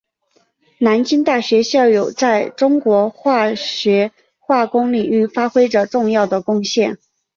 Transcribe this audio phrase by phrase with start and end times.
[0.79, 6.97] 南京大学校友在中国化学化工领域发挥着重要的贡献。